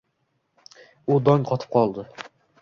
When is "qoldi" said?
1.77-2.09